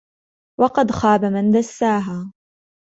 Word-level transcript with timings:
وَقَدْ 0.59 0.91
خَابَ 0.91 1.25
مَنْ 1.25 1.51
دَسَّاهَا 1.51 2.33